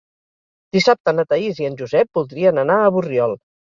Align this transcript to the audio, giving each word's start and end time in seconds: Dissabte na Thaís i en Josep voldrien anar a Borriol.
Dissabte 0.77 1.15
na 1.19 1.27
Thaís 1.35 1.63
i 1.65 1.71
en 1.71 1.79
Josep 1.85 2.21
voldrien 2.23 2.67
anar 2.67 2.83
a 2.83 2.93
Borriol. 3.01 3.43